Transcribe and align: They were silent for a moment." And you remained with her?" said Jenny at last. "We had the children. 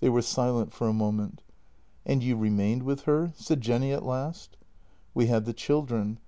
They 0.00 0.10
were 0.10 0.20
silent 0.20 0.74
for 0.74 0.86
a 0.88 0.92
moment." 0.92 1.42
And 2.04 2.22
you 2.22 2.36
remained 2.36 2.82
with 2.82 3.04
her?" 3.04 3.32
said 3.36 3.62
Jenny 3.62 3.92
at 3.92 4.04
last. 4.04 4.58
"We 5.14 5.28
had 5.28 5.46
the 5.46 5.54
children. 5.54 6.18